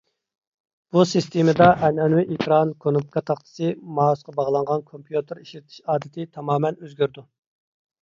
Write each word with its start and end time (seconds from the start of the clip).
بۇ 0.95 1.03
سىستېمىدا 1.09 1.67
ئەنئەنىۋى 1.89 2.23
ئېكران، 2.37 2.73
كونۇپكا 2.87 3.25
تاختىسى، 3.29 3.71
مائۇسقا 4.01 4.37
باغلانغان 4.41 4.87
كومپيۇتېر 4.91 5.47
ئىشلىتىش 5.47 5.81
ئادىتى 5.89 6.31
تامامەن 6.37 6.85
ئۆزگىرىدۇ. 6.87 7.31